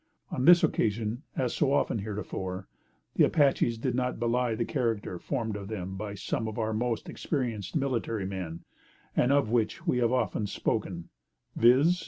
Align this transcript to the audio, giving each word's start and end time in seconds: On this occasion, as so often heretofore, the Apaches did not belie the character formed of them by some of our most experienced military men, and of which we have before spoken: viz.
On 0.31 0.45
this 0.45 0.63
occasion, 0.63 1.21
as 1.35 1.53
so 1.53 1.71
often 1.71 1.99
heretofore, 1.99 2.67
the 3.17 3.23
Apaches 3.25 3.77
did 3.77 3.93
not 3.93 4.19
belie 4.19 4.55
the 4.55 4.65
character 4.65 5.19
formed 5.19 5.55
of 5.55 5.67
them 5.67 5.95
by 5.95 6.15
some 6.15 6.47
of 6.47 6.57
our 6.57 6.73
most 6.73 7.07
experienced 7.07 7.75
military 7.75 8.25
men, 8.25 8.61
and 9.15 9.31
of 9.31 9.51
which 9.51 9.85
we 9.85 9.99
have 9.99 10.09
before 10.09 10.47
spoken: 10.47 11.09
viz. 11.55 11.99